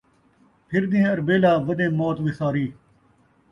پھردیں 0.67 1.05
ارٻیلا، 1.11 1.51
ودیں 1.65 1.91
موت 1.97 2.17
وساری 2.25 2.67